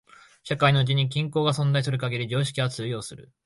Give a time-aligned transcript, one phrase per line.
[0.43, 3.31] 社会のうちに均衡が存在する限り常識は通用する。